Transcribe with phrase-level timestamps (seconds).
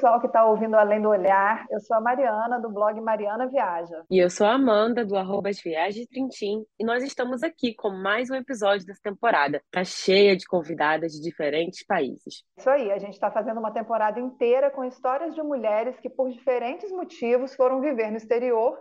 [0.00, 1.66] pessoal que está ouvindo Além do Olhar.
[1.70, 4.02] Eu sou a Mariana, do blog Mariana Viaja.
[4.10, 6.64] E eu sou a Amanda, do arroba Viagens Trintim.
[6.78, 9.62] E nós estamos aqui com mais um episódio dessa temporada.
[9.70, 12.42] Tá cheia de convidadas de diferentes países.
[12.56, 16.30] Isso aí, a gente está fazendo uma temporada inteira com histórias de mulheres que, por
[16.30, 18.78] diferentes motivos, foram viver no exterior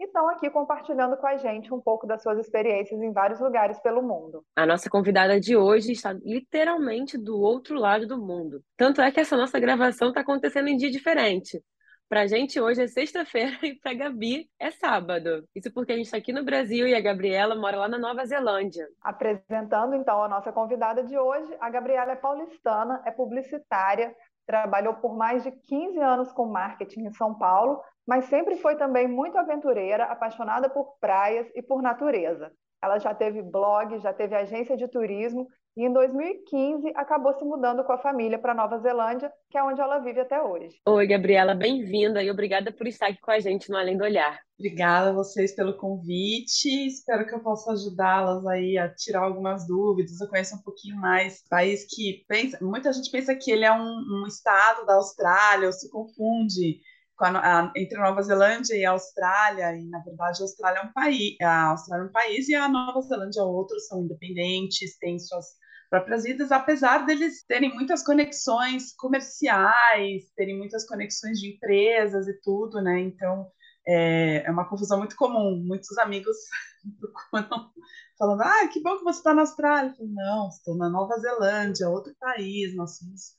[0.00, 3.78] e estão aqui compartilhando com a gente um pouco das suas experiências em vários lugares
[3.80, 4.42] pelo mundo.
[4.56, 8.62] A nossa convidada de hoje está literalmente do outro lado do mundo.
[8.78, 11.62] Tanto é que essa nossa gravação está acontecendo em dia diferente.
[12.08, 15.44] Para a gente hoje é sexta-feira e para a Gabi é sábado.
[15.54, 18.24] Isso porque a gente está aqui no Brasil e a Gabriela mora lá na Nova
[18.24, 18.88] Zelândia.
[19.02, 25.14] Apresentando então a nossa convidada de hoje, a Gabriela é paulistana, é publicitária, trabalhou por
[25.14, 30.04] mais de 15 anos com marketing em São Paulo mas sempre foi também muito aventureira,
[30.04, 32.50] apaixonada por praias e por natureza.
[32.82, 37.84] Ela já teve blog, já teve agência de turismo e em 2015 acabou se mudando
[37.84, 40.80] com a família para Nova Zelândia, que é onde ela vive até hoje.
[40.86, 44.40] Oi, Gabriela, bem-vinda e obrigada por estar aqui com a gente no Além do Olhar.
[44.58, 46.86] Obrigada a vocês pelo convite.
[46.86, 51.42] Espero que eu possa ajudá-las aí a tirar algumas dúvidas, a conhecer um pouquinho mais.
[51.48, 53.84] País que pensa, muita gente pensa que ele é um,
[54.22, 56.80] um estado da Austrália, ou se confunde
[57.24, 61.70] a, entre Nova Zelândia e Austrália, e na verdade a Austrália é um país, a
[61.70, 65.46] Austrália é um país e a Nova Zelândia é outro, são independentes, têm suas
[65.90, 72.80] próprias vidas, apesar deles terem muitas conexões comerciais, terem muitas conexões de empresas e tudo,
[72.80, 73.00] né?
[73.00, 73.50] Então
[73.86, 75.62] é, é uma confusão muito comum.
[75.64, 76.36] Muitos amigos
[77.00, 77.70] procuram
[78.16, 79.94] falando: ah, que bom que você está na Austrália.
[79.98, 83.34] Não, estou na Nova Zelândia, outro país, nós somos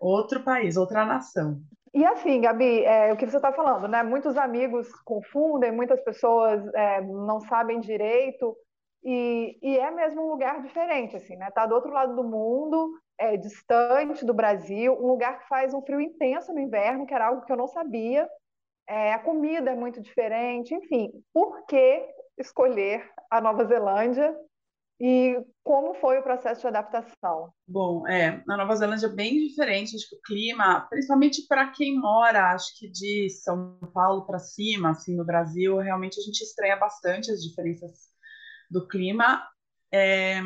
[0.00, 1.62] outro país, outra nação.
[1.94, 4.02] E assim, Gabi, é, o que você está falando, né?
[4.02, 8.56] Muitos amigos confundem, muitas pessoas é, não sabem direito,
[9.04, 11.50] e, e, é mesmo um lugar diferente, assim, né?
[11.50, 15.82] Tá do outro lado do mundo, é, distante do Brasil, um lugar que faz um
[15.82, 18.28] frio intenso no inverno, que era algo que eu não sabia.
[18.88, 21.12] É, a comida é muito diferente, enfim.
[21.32, 22.04] Por que
[22.38, 24.34] escolher a Nova Zelândia
[25.00, 27.52] e como foi o processo de adaptação?
[27.66, 31.98] Bom, é, na Nova Zelândia é bem diferente, acho que o clima, principalmente para quem
[31.98, 36.76] mora, acho que de São Paulo para cima, assim, no Brasil, realmente a gente estranha
[36.76, 37.92] bastante as diferenças
[38.70, 39.42] do clima.
[39.92, 40.40] É,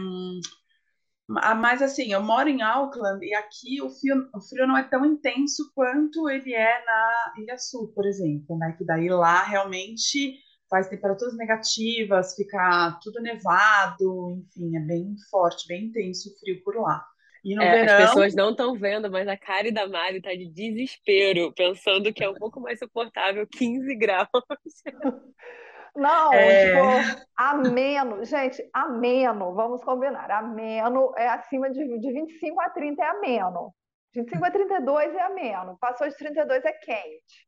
[1.29, 5.05] mas assim, eu moro em Auckland e aqui o frio, o frio não é tão
[5.05, 8.75] intenso quanto ele é na Ilha Sul, por exemplo, né?
[8.79, 15.87] Que daí lá realmente faz temperaturas negativas, fica tudo nevado, enfim, é bem forte, bem
[15.87, 17.05] intenso o frio por lá.
[17.45, 17.95] E no é, verão...
[17.95, 22.23] As pessoas não estão vendo, mas a cara da Mari tá de desespero, pensando que
[22.23, 24.29] é um pouco mais suportável 15 graus.
[25.97, 26.67] Não, é...
[26.67, 28.25] tipo, ameno.
[28.25, 30.31] Gente, ameno, vamos combinar.
[30.31, 33.75] Ameno é acima de, de 25 a 30 é ameno.
[34.15, 35.77] 25 a 32 é ameno.
[35.81, 37.47] Passou de 32 é quente.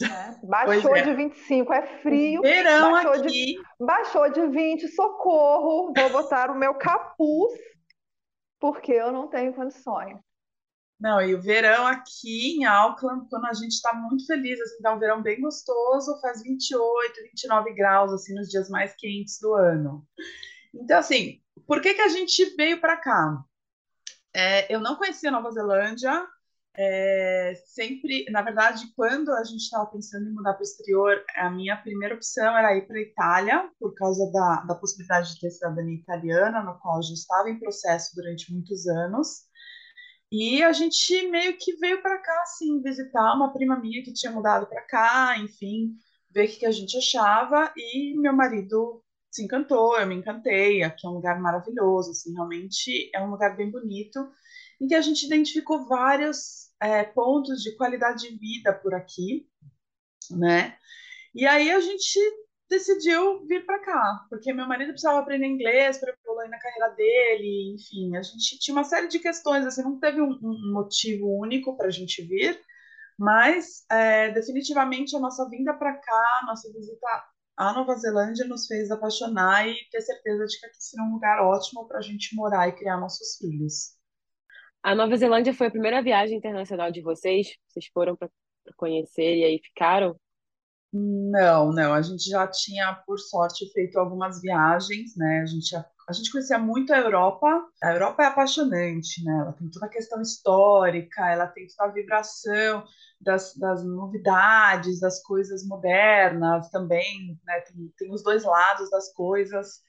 [0.00, 0.40] Né?
[0.42, 1.02] Baixou é.
[1.02, 2.42] de 25, é frio.
[2.42, 3.28] Verão baixou aqui.
[3.28, 5.92] De, baixou de 20, socorro.
[5.94, 7.52] Vou botar o meu capuz,
[8.60, 10.18] porque eu não tenho condições.
[11.02, 14.94] Não, e o verão aqui em Auckland, quando a gente está muito feliz, assim, dá
[14.94, 20.06] um verão bem gostoso, faz 28, 29 graus, assim, nos dias mais quentes do ano.
[20.72, 23.42] Então, assim, por que, que a gente veio para cá?
[24.32, 26.24] É, eu não conhecia Nova Zelândia,
[26.74, 31.50] é, sempre, na verdade, quando a gente estava pensando em mudar para o exterior, a
[31.50, 35.50] minha primeira opção era ir para a Itália, por causa da, da possibilidade de ter
[35.50, 39.42] cidadania italiana, no qual a gente estava em processo durante muitos anos.
[40.30, 44.32] E a gente meio que veio para cá, assim, visitar uma prima minha que tinha
[44.32, 45.94] mudado para cá, enfim,
[46.30, 47.70] ver o que, que a gente achava.
[47.76, 50.82] E meu marido se encantou, eu me encantei.
[50.82, 54.26] Aqui é um lugar maravilhoso, assim, realmente é um lugar bem bonito
[54.82, 59.48] em que a gente identificou vários é, pontos de qualidade de vida por aqui,
[60.30, 60.76] né?
[61.34, 62.18] E aí a gente
[62.68, 67.74] decidiu vir para cá, porque meu marido precisava aprender inglês para evoluir na carreira dele,
[67.74, 71.76] enfim, a gente tinha uma série de questões, assim, não teve um, um motivo único
[71.76, 72.58] para a gente vir,
[73.18, 77.06] mas é, definitivamente a nossa vinda para cá, nossa visita
[77.56, 81.42] à Nova Zelândia nos fez apaixonar e ter certeza de que aqui seria um lugar
[81.42, 84.01] ótimo para a gente morar e criar nossos filhos.
[84.82, 87.56] A Nova Zelândia foi a primeira viagem internacional de vocês?
[87.68, 88.28] Vocês foram para
[88.76, 90.16] conhecer e aí ficaram?
[90.92, 91.94] Não, não.
[91.94, 95.40] A gente já tinha, por sorte, feito algumas viagens, né?
[95.40, 97.46] A gente, a gente conhecia muito a Europa.
[97.82, 99.32] A Europa é apaixonante, né?
[99.40, 102.84] Ela tem toda a questão histórica, ela tem toda a vibração
[103.20, 107.60] das, das novidades, das coisas modernas também, né?
[107.60, 109.80] Tem, tem os dois lados das coisas.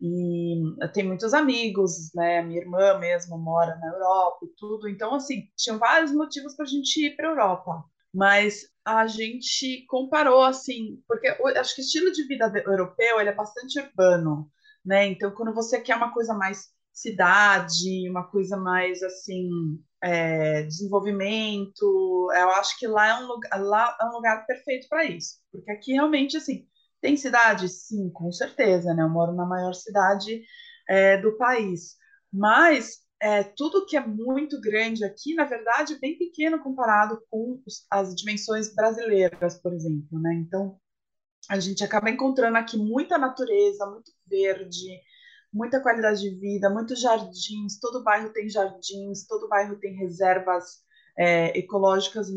[0.00, 2.42] E eu tenho muitos amigos, né?
[2.42, 4.88] Minha irmã mesmo mora na Europa e tudo.
[4.88, 7.84] Então, assim, tinham vários motivos para a gente ir para a Europa.
[8.14, 13.34] Mas a gente comparou, assim, porque acho que o estilo de vida europeu ele é
[13.34, 14.50] bastante urbano,
[14.84, 15.06] né?
[15.06, 19.48] Então, quando você quer uma coisa mais cidade, uma coisa mais, assim,
[20.02, 25.04] é, desenvolvimento, eu acho que lá é um lugar, lá é um lugar perfeito para
[25.04, 25.36] isso.
[25.52, 26.66] Porque aqui, realmente, assim,
[27.00, 27.68] tem cidade?
[27.68, 29.02] Sim, com certeza, né?
[29.02, 30.42] Eu moro na maior cidade
[30.88, 31.96] é, do país.
[32.32, 37.60] Mas é, tudo que é muito grande aqui, na verdade, é bem pequeno comparado com
[37.90, 40.34] as dimensões brasileiras, por exemplo, né?
[40.34, 40.78] Então,
[41.48, 45.00] a gente acaba encontrando aqui muita natureza, muito verde,
[45.52, 50.82] muita qualidade de vida, muitos jardins, todo bairro tem jardins, todo bairro tem reservas
[51.18, 52.28] é, ecológicas.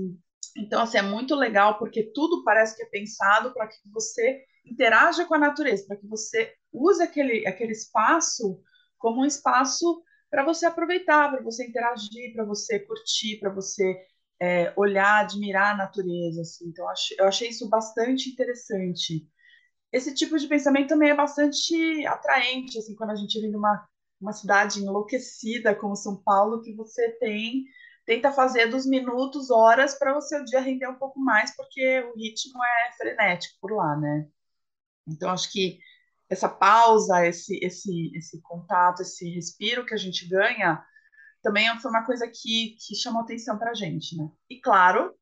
[0.58, 5.26] Então, assim, é muito legal porque tudo parece que é pensado para que você interaja
[5.26, 8.62] com a natureza, para que você use aquele, aquele espaço
[8.98, 14.00] como um espaço para você aproveitar, para você interagir, para você curtir, para você
[14.40, 16.42] é, olhar, admirar a natureza.
[16.42, 16.70] Assim.
[16.70, 16.86] Então,
[17.18, 19.28] eu achei isso bastante interessante.
[19.92, 23.88] Esse tipo de pensamento também é bastante atraente, assim, quando a gente vive numa
[24.22, 27.66] uma cidade enlouquecida como São Paulo, que você tem
[28.06, 32.18] tenta fazer dos minutos, horas, para o seu dia render um pouco mais, porque o
[32.18, 34.28] ritmo é frenético por lá, né?
[35.08, 35.80] Então, acho que
[36.30, 40.82] essa pausa, esse, esse, esse contato, esse respiro que a gente ganha,
[41.42, 44.30] também foi uma coisa que, que chamou atenção para a gente, né?
[44.50, 45.14] E claro,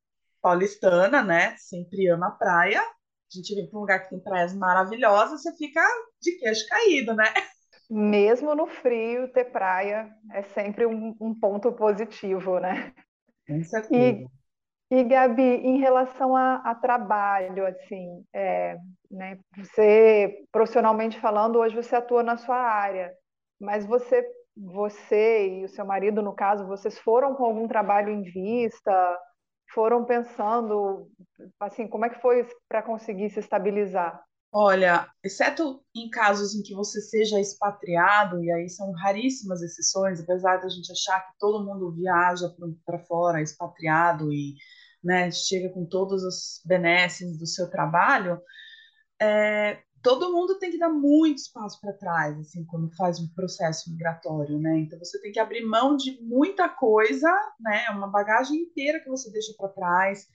[0.42, 1.56] paulistana, né?
[1.58, 2.82] Sempre ama a praia.
[2.82, 5.82] A gente vem para um lugar que tem praias maravilhosas, você fica
[6.22, 7.26] de queixo caído, né?
[7.90, 12.94] Mesmo no frio, ter praia é sempre um, um ponto positivo, né?
[13.48, 13.96] Com certeza.
[13.96, 14.39] E
[14.92, 18.78] e, Gabi, em relação a, a trabalho, assim, é,
[19.10, 23.14] né, você, profissionalmente falando, hoje você atua na sua área,
[23.60, 24.26] mas você,
[24.58, 29.20] você e o seu marido, no caso, vocês foram com algum trabalho em vista?
[29.74, 31.08] Foram pensando,
[31.60, 34.24] assim, como é que foi para conseguir se estabilizar?
[34.52, 40.58] Olha, exceto em casos em que você seja expatriado, e aí são raríssimas exceções, apesar
[40.58, 42.52] da gente achar que todo mundo viaja
[42.84, 44.56] para fora expatriado e
[45.04, 48.42] né, chega com todos os benesses do seu trabalho,
[49.22, 53.90] é, todo mundo tem que dar muito espaço para trás, assim, quando faz um processo
[53.92, 54.80] migratório, né?
[54.80, 57.30] Então você tem que abrir mão de muita coisa,
[57.60, 57.86] né?
[57.88, 60.28] É uma bagagem inteira que você deixa para trás,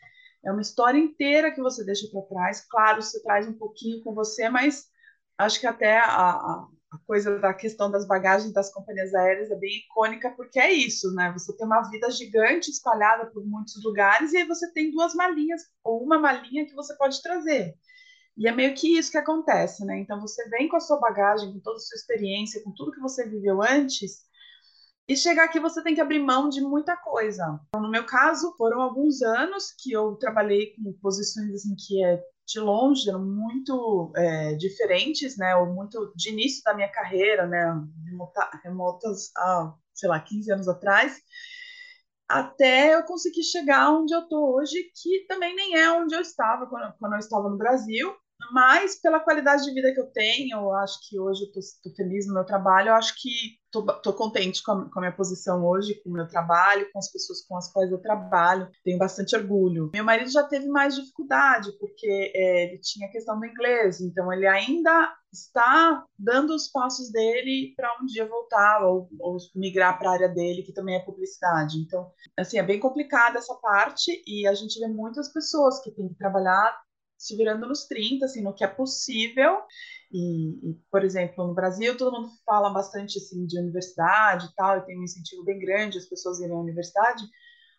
[0.45, 2.61] é uma história inteira que você deixa para trás.
[2.69, 4.87] Claro, você traz um pouquinho com você, mas
[5.39, 9.57] acho que até a, a, a coisa da questão das bagagens das companhias aéreas é
[9.57, 11.33] bem icônica porque é isso, né?
[11.33, 15.63] Você tem uma vida gigante espalhada por muitos lugares e aí você tem duas malinhas
[15.83, 17.75] ou uma malinha que você pode trazer.
[18.37, 19.99] E é meio que isso que acontece, né?
[19.99, 23.01] Então você vem com a sua bagagem, com toda a sua experiência, com tudo que
[23.01, 24.25] você viveu antes,
[25.07, 27.61] e chegar aqui você tem que abrir mão de muita coisa.
[27.69, 32.23] Então, no meu caso, foram alguns anos que eu trabalhei com posições assim que é
[32.47, 35.57] de longe eram muito é, diferentes, né?
[35.57, 37.65] Ou muito de início da minha carreira, né?
[38.07, 41.21] Remota, remotas há, sei lá, 15 anos atrás,
[42.29, 46.67] até eu conseguir chegar onde eu estou hoje, que também nem é onde eu estava
[46.67, 48.15] quando, quando eu estava no Brasil,
[48.53, 52.27] mas pela qualidade de vida que eu tenho, eu acho que hoje eu estou feliz
[52.27, 53.31] no meu trabalho, eu acho que
[53.81, 57.11] estou contente com a, com a, minha posição hoje, com o meu trabalho, com as
[57.11, 59.91] pessoas com as quais eu trabalho, tenho bastante orgulho.
[59.93, 64.33] Meu marido já teve mais dificuldade, porque é, ele tinha a questão do inglês, então
[64.33, 70.11] ele ainda está dando os passos dele para um dia voltar ou, ou migrar para
[70.11, 71.79] a área dele, que também é publicidade.
[71.79, 76.09] Então, assim, é bem complicada essa parte e a gente vê muitas pessoas que têm
[76.09, 76.79] que trabalhar
[77.25, 79.63] se virando nos 30, assim, no que é possível.
[80.13, 84.79] E, e, por exemplo, no Brasil, todo mundo fala bastante assim, de universidade e tal,
[84.79, 87.25] e tem um incentivo bem grande as pessoas irem à universidade,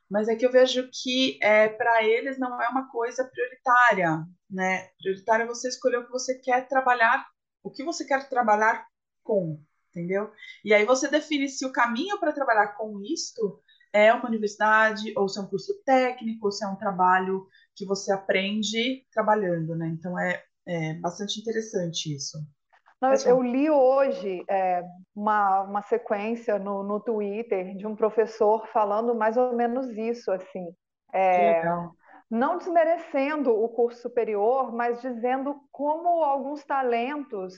[0.10, 4.90] mas é que eu vejo que é, para eles não é uma coisa prioritária, né?
[5.00, 7.26] Prioritário é você escolher o que você quer trabalhar,
[7.64, 8.86] o que você quer trabalhar
[9.24, 9.60] com,
[9.90, 10.32] entendeu?
[10.64, 13.62] E aí você define se o caminho para trabalhar com isto
[13.92, 17.86] é uma universidade, ou se é um curso técnico, ou se é um trabalho que
[17.86, 19.88] você aprende trabalhando, né?
[19.88, 22.38] Então é, é bastante interessante isso.
[23.02, 24.82] Não, eu li hoje é,
[25.14, 30.66] uma, uma sequência no, no Twitter de um professor falando mais ou menos isso, assim.
[31.14, 31.62] É,
[32.30, 37.54] não desmerecendo o curso superior, mas dizendo como alguns talentos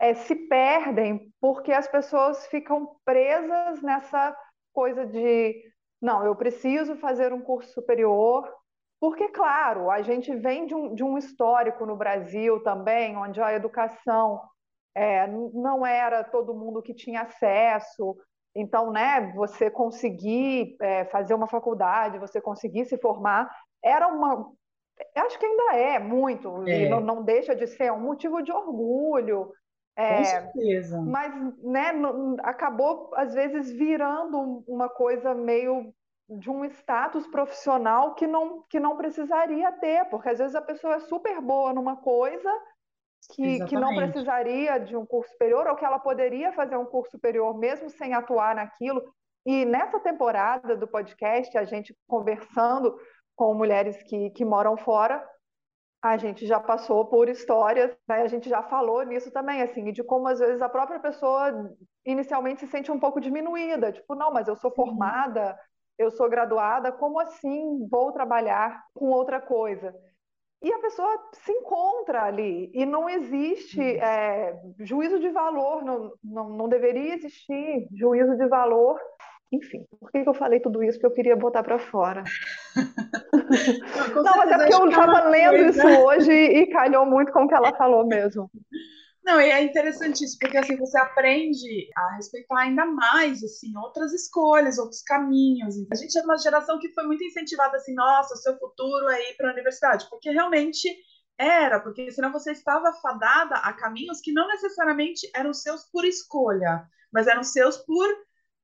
[0.00, 4.36] é, se perdem porque as pessoas ficam presas nessa
[4.72, 5.62] coisa de
[6.00, 8.46] não, eu preciso fazer um curso superior
[9.00, 13.52] porque, claro, a gente vem de um, de um histórico no Brasil também, onde a
[13.52, 14.40] educação
[14.94, 18.16] é, não era todo mundo que tinha acesso.
[18.54, 23.50] Então, né, você conseguir é, fazer uma faculdade, você conseguir se formar,
[23.82, 24.50] era uma.
[25.16, 26.82] Acho que ainda é muito, é.
[26.84, 29.52] e não, não, deixa de ser um motivo de orgulho.
[29.96, 31.00] É, Com certeza.
[31.02, 31.90] Mas né,
[32.42, 35.92] acabou, às vezes, virando uma coisa meio
[36.28, 40.94] de um status profissional que não, que não precisaria ter, porque às vezes a pessoa
[40.94, 42.50] é super boa numa coisa
[43.30, 47.12] que, que não precisaria de um curso superior, ou que ela poderia fazer um curso
[47.12, 49.02] superior mesmo sem atuar naquilo.
[49.46, 52.98] E nessa temporada do podcast, a gente conversando
[53.36, 55.26] com mulheres que, que moram fora,
[56.02, 58.22] a gente já passou por histórias, né?
[58.22, 62.60] a gente já falou nisso também, assim, de como às vezes a própria pessoa inicialmente
[62.60, 65.58] se sente um pouco diminuída, tipo, não, mas eu sou formada,
[65.98, 69.94] eu sou graduada, como assim vou trabalhar com outra coisa?
[70.64, 76.48] e a pessoa se encontra ali e não existe é, juízo de valor, não, não,
[76.48, 78.98] não deveria existir juízo de valor.
[79.52, 80.98] Enfim, por que eu falei tudo isso?
[80.98, 82.24] Porque eu queria botar para fora.
[82.74, 87.54] não, mas é porque eu estava lendo isso hoje e calhou muito com o que
[87.54, 88.50] ela falou mesmo.
[89.24, 94.12] Não, e é interessante isso, porque assim você aprende a respeitar ainda mais assim outras
[94.12, 95.76] escolhas, outros caminhos.
[95.90, 99.36] A gente é uma geração que foi muito incentivada assim, nossa, seu futuro é ir
[99.36, 100.88] para a universidade, porque realmente
[101.38, 106.86] era, porque senão você estava fadada a caminhos que não necessariamente eram seus por escolha,
[107.12, 108.06] mas eram seus por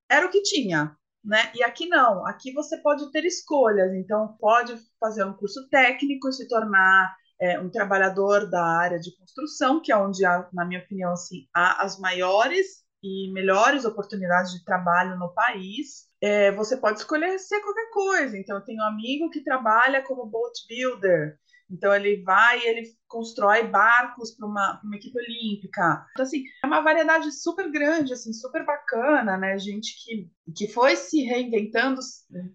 [0.09, 1.51] era o que tinha, né?
[1.55, 6.49] E aqui não, aqui você pode ter escolhas, então pode fazer um curso técnico, se
[6.49, 11.13] tornar é, um trabalhador da área de construção, que é onde há, na minha opinião,
[11.13, 16.09] assim, há as maiores e melhores oportunidades de trabalho no país.
[16.21, 18.39] É, você pode escolher ser qualquer coisa.
[18.39, 21.39] Então, eu tenho um amigo que trabalha como boat builder,
[21.71, 26.05] então ele vai e ele constrói barcos para uma, uma, equipe olímpica.
[26.13, 29.59] Então, assim, é uma variedade super grande, assim, super bacana, né?
[29.59, 32.01] Gente que, que foi se reinventando,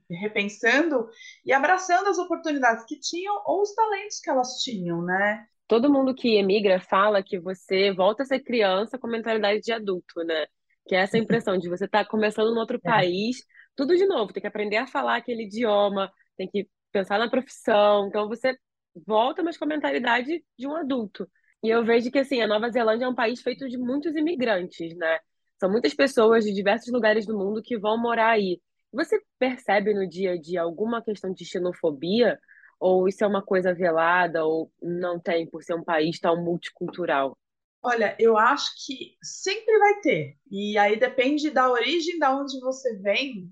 [0.10, 1.08] repensando
[1.46, 5.46] e abraçando as oportunidades que tinham ou os talentos que elas tinham, né?
[5.68, 10.24] Todo mundo que emigra fala que você volta a ser criança com mentalidade de adulto,
[10.24, 10.46] né?
[10.88, 12.80] Que é essa impressão de você estar tá começando em outro é.
[12.80, 13.38] país,
[13.76, 18.08] tudo de novo, tem que aprender a falar aquele idioma, tem que pensar na profissão.
[18.08, 18.58] Então você
[19.06, 21.30] volta, mas com a mentalidade de um adulto.
[21.64, 24.96] E eu vejo que, assim, a Nova Zelândia é um país feito de muitos imigrantes,
[24.96, 25.20] né?
[25.60, 28.62] São muitas pessoas de diversos lugares do mundo que vão morar aí.
[28.92, 32.40] Você percebe no dia a dia alguma questão de xenofobia?
[32.80, 37.38] Ou isso é uma coisa velada, ou não tem, por ser um país tão multicultural?
[37.82, 40.38] Olha, eu acho que sempre vai ter.
[40.52, 43.52] E aí depende da origem da onde você vem,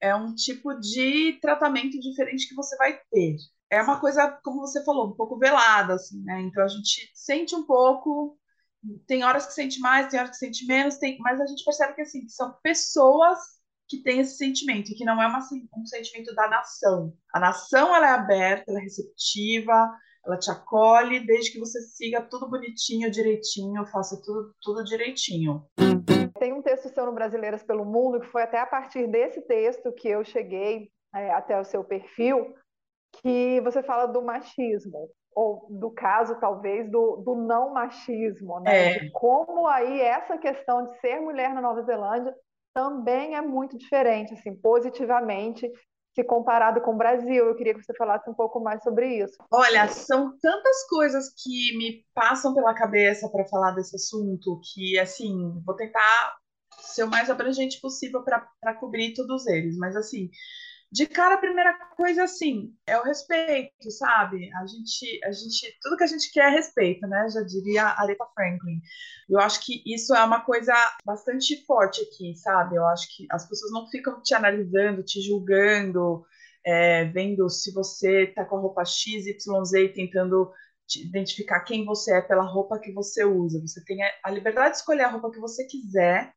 [0.00, 3.36] é um tipo de tratamento diferente que você vai ter
[3.70, 6.40] é uma coisa, como você falou, um pouco velada, assim, né?
[6.42, 8.36] Então a gente sente um pouco,
[9.06, 11.94] tem horas que sente mais, tem horas que sente menos, tem, mas a gente percebe
[11.94, 13.38] que assim, são pessoas
[13.88, 15.40] que têm esse sentimento, e que não é uma,
[15.76, 17.12] um sentimento da nação.
[17.34, 19.92] A nação ela é aberta, ela é receptiva,
[20.24, 25.64] ela te acolhe, desde que você siga tudo bonitinho, direitinho, faça tudo, tudo direitinho.
[26.38, 29.92] Tem um texto seu no Brasileiras pelo Mundo, que foi até a partir desse texto
[29.92, 32.54] que eu cheguei é, até o seu perfil,
[33.12, 38.96] que você fala do machismo, ou do caso, talvez, do, do não machismo, né?
[38.96, 39.10] É.
[39.10, 42.34] Como aí essa questão de ser mulher na Nova Zelândia
[42.74, 45.70] também é muito diferente, assim, positivamente,
[46.14, 47.46] se comparado com o Brasil.
[47.46, 49.36] Eu queria que você falasse um pouco mais sobre isso.
[49.50, 55.60] Olha, são tantas coisas que me passam pela cabeça para falar desse assunto que, assim,
[55.64, 56.36] vou tentar
[56.80, 60.30] ser o mais abrangente possível para cobrir todos eles, mas, assim,
[60.92, 64.50] de cara, a primeira coisa, assim, é o respeito, sabe?
[64.54, 67.28] A gente, a gente, tudo que a gente quer é respeito, né?
[67.28, 68.80] Já diria Aretha Franklin.
[69.28, 72.74] Eu acho que isso é uma coisa bastante forte aqui, sabe?
[72.74, 76.24] Eu acho que as pessoas não ficam te analisando, te julgando,
[76.66, 80.52] é, vendo se você tá com a roupa X, Y, Z e tentando
[80.98, 83.60] identificar quem você é pela roupa que você usa.
[83.60, 86.32] Você tem a liberdade de escolher a roupa que você quiser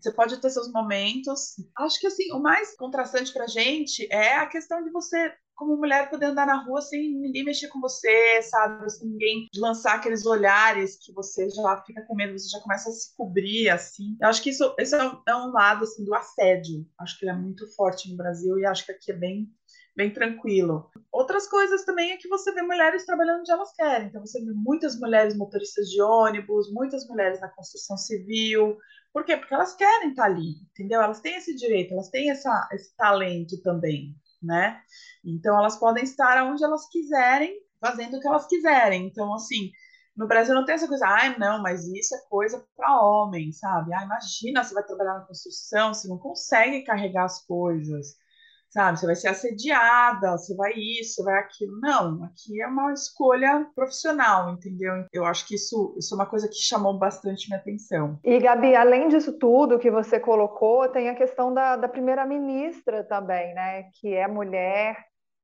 [0.00, 1.56] você pode ter seus momentos.
[1.76, 6.08] Acho que assim, o mais contrastante pra gente é a questão de você como mulher
[6.08, 8.88] poder andar na rua sem ninguém mexer com você, sabe?
[8.88, 12.92] Sem ninguém lançar aqueles olhares que você já fica com medo, você já começa a
[12.92, 14.16] se cobrir, assim.
[14.20, 16.86] Eu acho que isso, esse é um, é um lado, assim, do assédio.
[17.00, 19.50] Acho que ele é muito forte no Brasil e acho que aqui é bem,
[19.98, 20.88] bem tranquilo.
[21.10, 24.06] Outras coisas também é que você vê mulheres trabalhando onde elas querem.
[24.06, 28.78] Então, você vê muitas mulheres motoristas de ônibus, muitas mulheres na construção civil,
[29.12, 29.36] por quê?
[29.36, 31.02] Porque elas querem estar ali, entendeu?
[31.02, 34.80] Elas têm esse direito, elas têm essa, esse talento também, né?
[35.24, 39.04] Então elas podem estar onde elas quiserem, fazendo o que elas quiserem.
[39.06, 39.72] Então, assim,
[40.16, 43.50] no Brasil não tem essa coisa, ai, ah, não, mas isso é coisa para homem,
[43.50, 43.92] sabe?
[43.92, 48.14] Ah, imagina, você vai trabalhar na construção, você não consegue carregar as coisas,
[48.70, 48.98] sabe?
[48.98, 51.80] Você vai ser assediada, você vai isso, você vai aquilo.
[51.80, 55.04] Não, aqui é uma escolha profissional, entendeu?
[55.12, 58.18] Eu acho que isso, isso é uma coisa que chamou bastante minha atenção.
[58.24, 63.54] E, Gabi, além disso tudo que você colocou, tem a questão da, da primeira-ministra também,
[63.54, 63.84] né?
[64.00, 64.96] Que é mulher,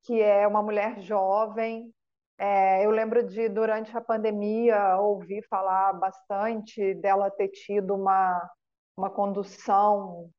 [0.04, 1.92] que é uma mulher jovem,
[2.38, 8.50] é, eu lembro de, durante a pandemia, ouvir falar bastante dela ter tido uma,
[8.96, 10.30] uma condução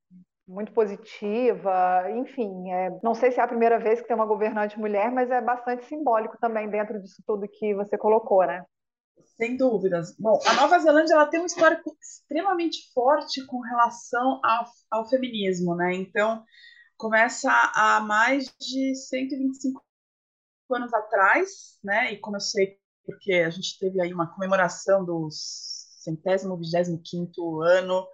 [0.48, 4.80] muito positiva, enfim, é, não sei se é a primeira vez que tem uma governante
[4.80, 8.64] mulher, mas é bastante simbólico também dentro disso tudo que você colocou, né?
[9.38, 10.16] Sem dúvidas.
[10.20, 15.76] Bom, a Nova Zelândia ela tem um histórico extremamente forte com relação ao, ao feminismo,
[15.76, 15.94] né?
[15.96, 16.44] Então,
[16.96, 19.84] começa há mais de 125
[20.72, 22.14] anos atrás, né?
[22.14, 27.62] E como eu sei, porque a gente teve aí uma comemoração do centésimo, vigésimo quinto
[27.62, 28.06] ano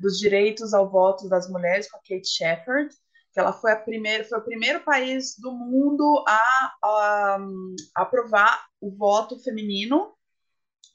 [0.00, 2.94] dos direitos ao voto das mulheres com a Kate Shepard,
[3.32, 7.38] que ela foi a primeira, foi o primeiro país do mundo a, a,
[7.96, 10.12] a aprovar o voto feminino.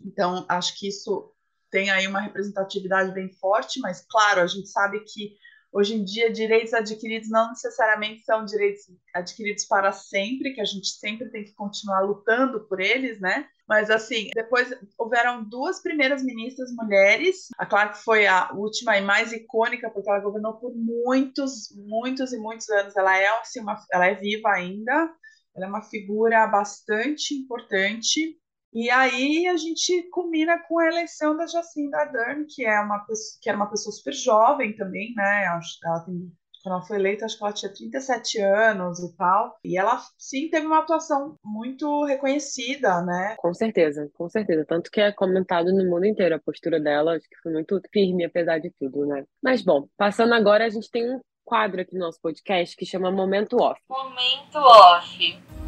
[0.02, 1.34] Então, acho que isso
[1.70, 5.36] tem aí uma representatividade bem forte, mas claro, a gente sabe que
[5.74, 10.88] Hoje em dia, direitos adquiridos não necessariamente são direitos adquiridos para sempre, que a gente
[10.88, 13.48] sempre tem que continuar lutando por eles, né?
[13.68, 17.48] Mas assim, depois houveram duas primeiras ministras mulheres.
[17.58, 22.38] A Clark foi a última e mais icônica, porque ela governou por muitos, muitos e
[22.38, 22.96] muitos anos.
[22.96, 25.12] Ela é assim, uma, ela é viva ainda.
[25.56, 28.38] Ela é uma figura bastante importante.
[28.74, 33.40] E aí a gente culmina com a eleição da Jacinda Ardern, que é uma pessoa,
[33.42, 35.46] que era uma pessoa super jovem também, né?
[35.46, 36.32] Ela tem,
[36.64, 39.56] quando ela foi eleita, acho que ela tinha 37 anos e tal.
[39.64, 43.36] E ela sim teve uma atuação muito reconhecida, né?
[43.38, 44.66] Com certeza, com certeza.
[44.66, 48.26] Tanto que é comentado no mundo inteiro a postura dela, acho que foi muito firme,
[48.26, 49.24] apesar de tudo, né?
[49.44, 53.12] Mas bom, passando agora, a gente tem um quadro aqui no nosso podcast que chama
[53.12, 53.80] Momento Off.
[53.88, 55.63] Momento Off.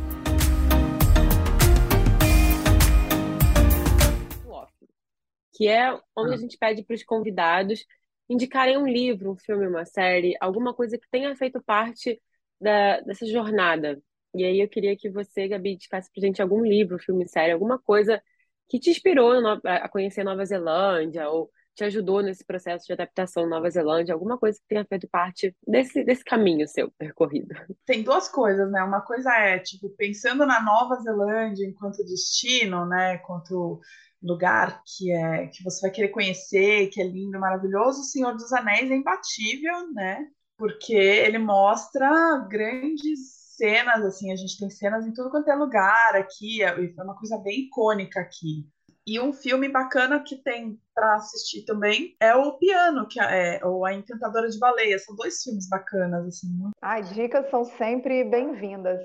[5.56, 6.38] Que é onde a ah.
[6.38, 7.86] gente pede para os convidados
[8.30, 12.22] indicarem um livro, um filme, uma série, alguma coisa que tenha feito parte
[12.60, 14.02] da, dessa jornada.
[14.34, 17.80] E aí eu queria que você, Gabi, indicasse para gente algum livro, filme, série, alguma
[17.80, 18.22] coisa
[18.68, 23.70] que te inspirou a conhecer Nova Zelândia ou te ajudou nesse processo de adaptação Nova
[23.70, 27.54] Zelândia, alguma coisa que tenha feito parte desse, desse caminho seu percorrido?
[27.86, 28.82] Tem duas coisas, né?
[28.82, 33.15] Uma coisa é, tipo, pensando na Nova Zelândia enquanto destino, né?
[33.15, 33.82] Enquanto
[34.25, 38.51] lugar que é que você vai querer conhecer, que é lindo, maravilhoso, o Senhor dos
[38.51, 40.27] Anéis é imbatível, né?
[40.57, 42.09] Porque ele mostra
[42.49, 47.03] grandes cenas, assim, a gente tem cenas em tudo quanto é lugar aqui, é, é
[47.03, 48.67] uma coisa bem icônica aqui.
[49.07, 53.85] E um filme bacana que tem para assistir também é o Piano, que é, ou
[53.85, 54.97] A Encantadora de Baleia.
[54.97, 56.47] São dois filmes bacanas, assim.
[56.47, 56.73] Muito...
[56.81, 58.99] As dicas são sempre bem-vindas.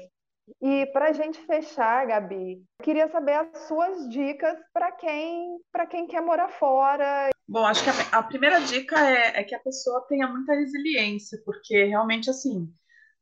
[0.60, 6.20] E para a gente fechar, Gabi, queria saber as suas dicas para quem, quem quer
[6.20, 7.30] morar fora.
[7.48, 11.40] Bom, acho que a, a primeira dica é, é, que a pessoa tenha muita resiliência,
[11.44, 12.72] porque realmente, assim,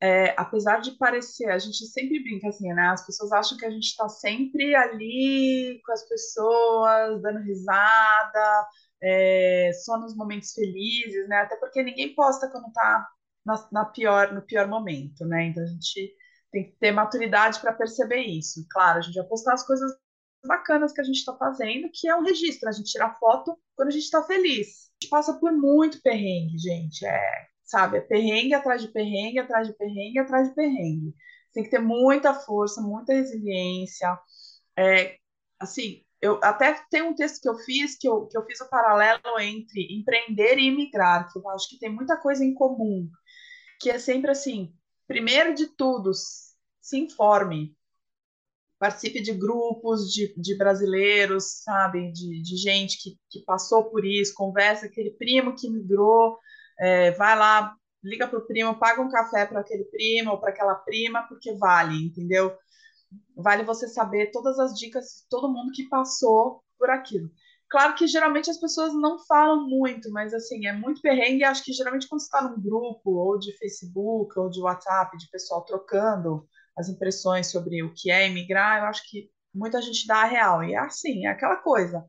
[0.01, 2.89] é, apesar de parecer, a gente sempre brinca assim, né?
[2.89, 8.67] As pessoas acham que a gente está sempre ali com as pessoas, dando risada,
[9.03, 11.39] é, só nos momentos felizes, né?
[11.39, 13.09] Até porque ninguém posta quando está
[13.45, 15.47] na, na pior, no pior momento, né?
[15.47, 16.15] Então a gente
[16.51, 18.67] tem que ter maturidade para perceber isso.
[18.71, 19.93] Claro, a gente vai postar as coisas
[20.45, 23.89] bacanas que a gente está fazendo, que é um registro, a gente tira foto quando
[23.89, 24.69] a gente está feliz.
[24.69, 27.05] A gente passa por muito perrengue, gente.
[27.05, 31.15] É, sabe, é perrengue atrás de perrengue, atrás de perrengue, atrás de perrengue.
[31.53, 34.19] Tem que ter muita força, muita resiliência.
[34.77, 35.17] É,
[35.61, 38.69] assim, eu até tem um texto que eu fiz que eu, que eu fiz o
[38.69, 43.09] paralelo entre empreender e imigrar, que eu acho que tem muita coisa em comum,
[43.81, 44.73] que é sempre assim,
[45.09, 46.13] primeiro de tudo,
[46.81, 47.75] se informe.
[48.79, 52.13] Participe de grupos de, de brasileiros, sabe?
[52.13, 56.39] De, de gente que, que passou por isso, conversa, aquele primo que migrou,
[56.79, 60.51] é, vai lá, liga para o primo, paga um café para aquele primo ou para
[60.51, 62.57] aquela prima, porque vale, entendeu?
[63.35, 67.29] Vale você saber todas as dicas de todo mundo que passou por aquilo.
[67.71, 71.45] Claro que geralmente as pessoas não falam muito, mas assim, é muito perrengue.
[71.45, 75.29] Acho que geralmente quando você está num grupo, ou de Facebook, ou de WhatsApp, de
[75.31, 80.23] pessoal trocando as impressões sobre o que é emigrar, eu acho que muita gente dá
[80.23, 80.65] a real.
[80.65, 82.09] E é assim, é aquela coisa.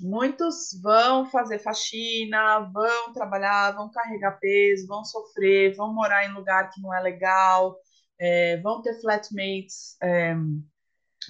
[0.00, 6.70] Muitos vão fazer faxina, vão trabalhar, vão carregar peso, vão sofrer, vão morar em lugar
[6.70, 7.76] que não é legal,
[8.18, 10.34] é, vão ter flatmates, é,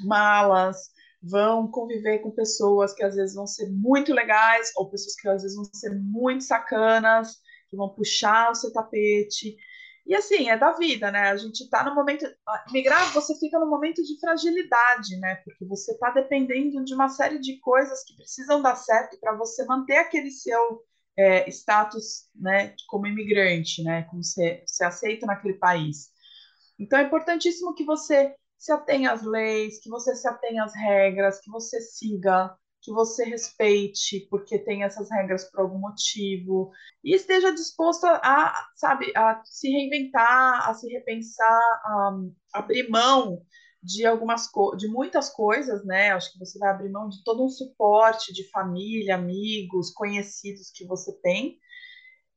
[0.04, 0.91] malas,
[1.22, 5.42] vão conviver com pessoas que às vezes vão ser muito legais, ou pessoas que às
[5.42, 7.36] vezes vão ser muito sacanas,
[7.70, 9.56] que vão puxar o seu tapete.
[10.04, 11.30] E assim, é da vida, né?
[11.30, 12.26] A gente está no momento.
[12.72, 15.36] Migrar, você fica no momento de fragilidade, né?
[15.44, 19.64] Porque você está dependendo de uma série de coisas que precisam dar certo para você
[19.64, 20.82] manter aquele seu
[21.16, 24.02] é, status, né, como imigrante, né?
[24.10, 26.10] Como você se aceita naquele país.
[26.78, 31.40] Então é importantíssimo que você se atenha às leis, que você se atenha às regras,
[31.40, 36.70] que você siga, que você respeite, porque tem essas regras por algum motivo,
[37.02, 42.12] e esteja disposto a, sabe, a se reinventar, a se repensar, a
[42.52, 43.42] abrir mão
[43.82, 46.12] de algumas de muitas coisas, né?
[46.12, 50.86] Acho que você vai abrir mão de todo um suporte de família, amigos, conhecidos que
[50.86, 51.58] você tem.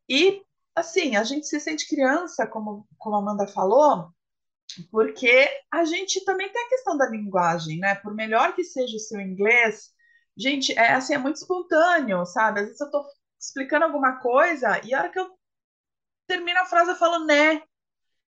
[0.10, 0.42] E
[0.76, 4.10] assim, a gente se sente criança, como, como a Amanda falou,
[4.84, 7.96] porque a gente também tem a questão da linguagem, né?
[7.96, 9.94] Por melhor que seja o seu inglês,
[10.38, 12.60] Gente, é assim, é muito espontâneo, sabe?
[12.60, 13.06] Às vezes eu tô
[13.40, 15.30] explicando alguma coisa e a hora que eu
[16.28, 17.62] termino a frase eu falo, né,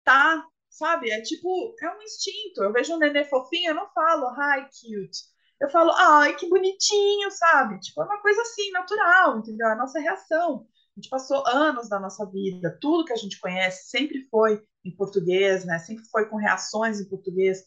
[0.05, 1.11] tá, sabe?
[1.11, 2.63] É tipo, é um instinto.
[2.65, 5.21] Eu vejo um nenê fofinho, eu não falo, hi, cute.
[5.61, 7.81] Eu falo, ai, que bonitinho, sabe?
[7.81, 9.69] Tipo, é uma coisa assim, natural, entendeu?
[9.69, 10.67] É a nossa reação.
[10.97, 14.95] A gente passou anos da nossa vida, tudo que a gente conhece sempre foi em
[14.95, 15.79] português, né?
[15.79, 17.65] Sempre foi com reações em português.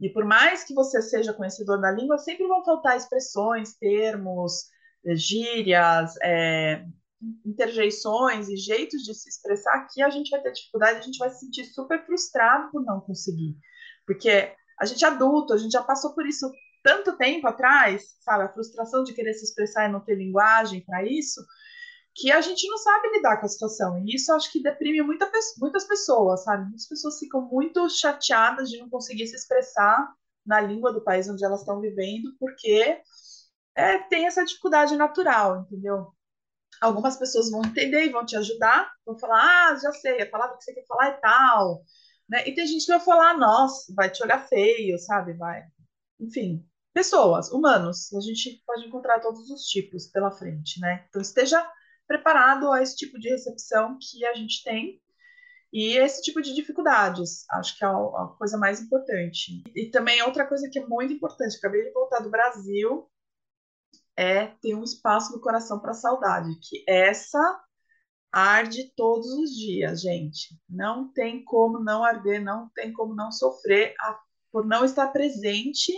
[0.00, 4.68] E por mais que você seja conhecedor da língua, sempre vão faltar expressões, termos,
[5.14, 6.84] gírias, é,
[7.44, 11.30] interjeições e jeitos de se expressar que a gente vai ter dificuldade, a gente vai
[11.30, 13.56] se sentir super frustrado por não conseguir.
[14.06, 16.50] Porque a gente é adulto, a gente já passou por isso
[16.82, 18.44] tanto tempo atrás, sabe?
[18.44, 21.40] A frustração de querer se expressar e não ter linguagem para isso,
[22.14, 23.98] que a gente não sabe lidar com a situação.
[23.98, 26.64] E isso acho que deprime muita, muitas pessoas, sabe?
[26.64, 30.14] Muitas pessoas ficam muito chateadas de não conseguir se expressar
[30.46, 33.00] na língua do país onde elas estão vivendo, porque
[33.74, 36.12] é, tem essa dificuldade natural, entendeu?
[36.80, 40.56] Algumas pessoas vão entender e vão te ajudar, vão falar, ah, já sei, a palavra
[40.56, 41.82] que você quer falar é tal,
[42.28, 42.46] né?
[42.46, 45.32] E tem gente que vai falar, nossa, vai te olhar feio, sabe?
[45.34, 45.62] Vai,
[46.20, 51.06] enfim, pessoas, humanos, a gente pode encontrar todos os tipos pela frente, né?
[51.08, 51.64] Então esteja
[52.06, 55.00] preparado a esse tipo de recepção que a gente tem
[55.72, 57.44] e esse tipo de dificuldades.
[57.50, 59.64] Acho que é a, coisa mais importante.
[59.74, 63.10] E também outra coisa que é muito importante, acabei de voltar do Brasil,
[64.16, 67.60] é ter um espaço no coração para saudade, que essa
[68.30, 70.56] arde todos os dias, gente.
[70.68, 74.18] Não tem como não arder, não tem como não sofrer a,
[74.52, 75.92] por não estar presente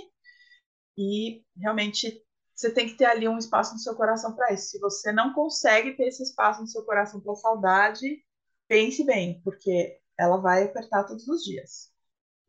[0.96, 2.25] e realmente
[2.56, 4.70] você tem que ter ali um espaço no seu coração para isso.
[4.70, 8.24] Se você não consegue ter esse espaço no seu coração para saudade,
[8.66, 11.92] pense bem, porque ela vai apertar todos os dias.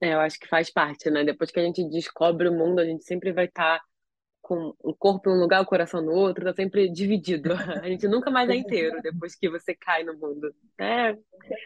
[0.02, 1.26] É, eu acho que faz parte, né?
[1.26, 3.86] Depois que a gente descobre o mundo, a gente sempre vai estar tá
[4.42, 7.50] com o corpo em um lugar, o coração no outro, tá sempre dividido.
[7.84, 10.56] A gente nunca mais é inteiro depois que você cai no mundo.
[10.80, 11.14] É,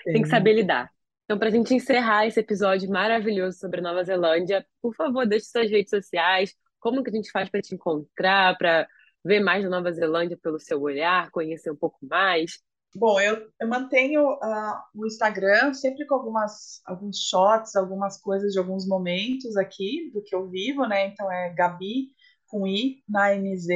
[0.06, 0.91] tem que saber lidar.
[1.25, 5.69] Então, para a gente encerrar esse episódio maravilhoso sobre Nova Zelândia, por favor, deixe suas
[5.69, 8.85] redes sociais, como que a gente faz para te encontrar, para
[9.23, 12.59] ver mais da Nova Zelândia pelo seu olhar, conhecer um pouco mais?
[12.93, 18.59] Bom, eu, eu mantenho uh, o Instagram sempre com algumas, alguns shots, algumas coisas de
[18.59, 21.07] alguns momentos aqui do que eu vivo, né?
[21.07, 22.09] Então é Gabi
[22.47, 23.69] com I na NZ.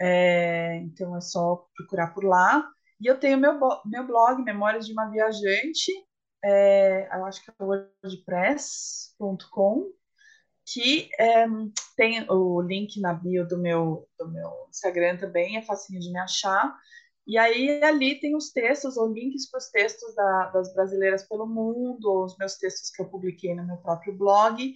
[0.00, 2.66] É, então é só procurar por lá.
[2.98, 5.92] E eu tenho meu, meu blog, Memórias de uma Viajante,
[6.42, 9.92] é, eu acho que é wordpress.com
[10.66, 11.46] que é,
[11.96, 16.18] tem o link na bio do meu, do meu Instagram também, é facinho de me
[16.18, 16.74] achar.
[17.26, 21.46] E aí ali tem os textos, ou links para os textos da, das brasileiras pelo
[21.46, 24.74] mundo, ou os meus textos que eu publiquei no meu próprio blog.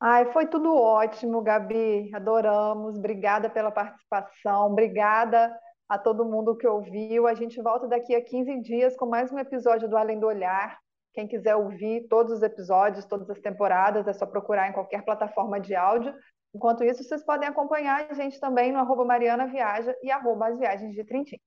[0.00, 2.10] Ai, foi tudo ótimo, Gabi.
[2.14, 2.96] Adoramos.
[2.96, 4.66] Obrigada pela participação.
[4.66, 5.56] Obrigada
[5.88, 7.26] a todo mundo que ouviu.
[7.26, 10.78] A gente volta daqui a 15 dias com mais um episódio do Além do Olhar.
[11.14, 15.60] Quem quiser ouvir todos os episódios, todas as temporadas, é só procurar em qualquer plataforma
[15.60, 16.12] de áudio.
[16.52, 20.58] Enquanto isso, vocês podem acompanhar a gente também no arroba Mariana Viaja e arroba as
[20.58, 21.38] Viagens de Trintim.